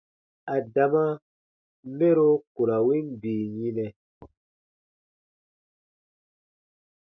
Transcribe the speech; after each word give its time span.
Adama 0.55 1.03
mɛro 1.97 2.27
ku 2.53 2.61
ra 2.67 2.77
win 2.85 3.07
bii 3.21 3.43
yinɛ. 3.57 3.85